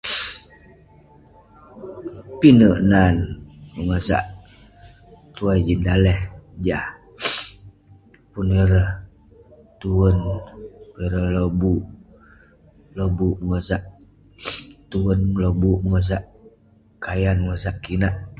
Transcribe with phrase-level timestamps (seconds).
[2.39, 3.15] pinek nan
[3.73, 4.23] bengesak
[5.35, 6.19] tuai jin daleh
[6.65, 6.87] jah
[8.33, 8.89] pun ireh
[9.81, 10.15] tuen,
[10.93, 11.83] pun ireh lobuk,
[12.97, 13.83] lobuk bengesak
[14.91, 16.23] tuen, lobuk bengesak
[17.03, 18.15] kayan, bengesak kinak.